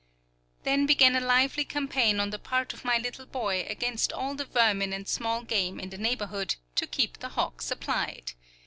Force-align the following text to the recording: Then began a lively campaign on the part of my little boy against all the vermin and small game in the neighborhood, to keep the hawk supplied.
Then 0.63 0.87
began 0.87 1.15
a 1.15 1.19
lively 1.19 1.63
campaign 1.63 2.19
on 2.19 2.31
the 2.31 2.39
part 2.39 2.73
of 2.73 2.83
my 2.83 2.97
little 2.97 3.27
boy 3.27 3.67
against 3.69 4.11
all 4.11 4.33
the 4.33 4.45
vermin 4.45 4.93
and 4.93 5.07
small 5.07 5.43
game 5.43 5.79
in 5.79 5.91
the 5.91 5.97
neighborhood, 5.99 6.55
to 6.77 6.87
keep 6.87 7.19
the 7.19 7.29
hawk 7.29 7.61
supplied. 7.61 8.31